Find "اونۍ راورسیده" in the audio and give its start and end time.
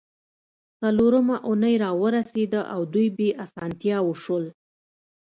1.47-2.61